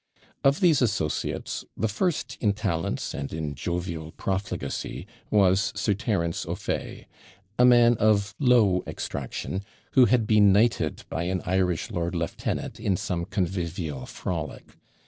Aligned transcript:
Of 0.43 0.61
these 0.61 0.81
associates, 0.81 1.63
the 1.77 1.87
first 1.87 2.35
in 2.41 2.53
talents, 2.53 3.13
and 3.13 3.31
in 3.31 3.53
jovial 3.53 4.09
profligacy, 4.13 5.05
was 5.29 5.71
Sir 5.75 5.93
Terence 5.93 6.43
O'Fay 6.43 7.05
a 7.59 7.65
man 7.65 7.93
of 7.99 8.33
low 8.39 8.83
extraction, 8.87 9.61
who 9.91 10.05
had 10.05 10.25
been 10.25 10.51
knighted 10.51 11.03
by 11.07 11.25
an 11.25 11.43
Irish 11.45 11.91
lord 11.91 12.15
lieutenant 12.15 12.79
in 12.79 12.97
some 12.97 13.25
convivial 13.25 14.07
frolic. 14.07 14.75